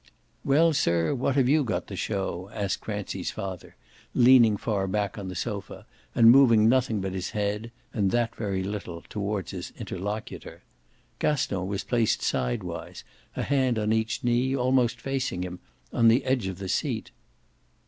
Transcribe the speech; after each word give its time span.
"Well, 0.43 0.73
sir, 0.73 1.13
what 1.13 1.35
have 1.35 1.47
you 1.47 1.63
got 1.63 1.85
to 1.85 1.95
show?" 1.95 2.49
asked 2.55 2.83
Francie's 2.85 3.29
father, 3.29 3.75
leaning 4.15 4.57
far 4.57 4.87
back 4.87 5.15
on 5.15 5.27
the 5.27 5.35
sofa 5.35 5.85
and 6.15 6.31
moving 6.31 6.67
nothing 6.67 7.01
but 7.01 7.13
his 7.13 7.29
head, 7.37 7.71
and 7.93 8.09
that 8.09 8.33
very 8.35 8.63
little, 8.63 9.03
toward 9.07 9.51
his 9.51 9.71
interlocutor. 9.77 10.63
Gaston 11.19 11.67
was 11.67 11.83
placed 11.83 12.23
sidewise, 12.23 13.03
a 13.35 13.43
hand 13.43 13.77
on 13.77 13.93
each 13.93 14.23
knee, 14.23 14.55
almost 14.55 14.99
facing 14.99 15.43
him, 15.43 15.59
on 15.93 16.07
the 16.07 16.25
edge 16.25 16.47
of 16.47 16.57
the 16.57 16.67
seat. 16.67 17.11